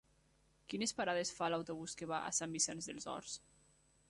[0.73, 3.41] Quines parades fa l'autobús que va a Sant Vicenç dels Horts?